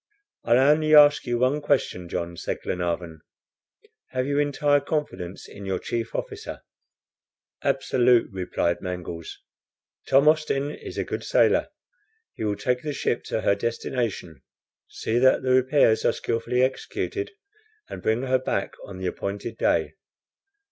"I'll 0.43 0.57
only 0.57 0.95
ask 0.95 1.27
you 1.27 1.37
one 1.37 1.61
question, 1.61 2.09
John," 2.09 2.35
said 2.35 2.61
Glenarvan. 2.63 3.21
"Have 4.09 4.25
you 4.25 4.39
entire 4.39 4.79
confidence 4.79 5.47
in 5.47 5.63
your 5.63 5.77
chief 5.77 6.15
officer?" 6.15 6.63
"Absolute," 7.61 8.31
replied 8.31 8.81
Mangles, 8.81 9.37
"Tom 10.07 10.27
Austin 10.27 10.71
is 10.71 10.97
a 10.97 11.03
good 11.03 11.23
sailor. 11.23 11.69
He 12.33 12.43
will 12.43 12.55
take 12.55 12.81
the 12.81 12.93
ship 12.93 13.23
to 13.25 13.41
her 13.41 13.53
destination, 13.53 14.41
see 14.87 15.19
that 15.19 15.43
the 15.43 15.51
repairs 15.51 16.03
are 16.03 16.13
skilfully 16.13 16.63
executed, 16.63 17.33
and 17.87 18.01
bring 18.01 18.23
her 18.23 18.39
back 18.39 18.73
on 18.83 18.97
the 18.97 19.05
appointed 19.05 19.55
day. 19.55 19.93